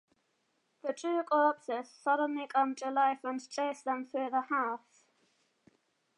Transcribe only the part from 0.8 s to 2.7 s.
The two corpses suddenly